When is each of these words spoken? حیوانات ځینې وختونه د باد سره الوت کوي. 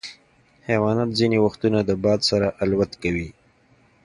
حیوانات 0.69 1.09
ځینې 1.19 1.37
وختونه 1.45 1.79
د 1.83 1.91
باد 2.03 2.19
سره 2.29 2.47
الوت 2.63 2.91
کوي. 3.03 3.29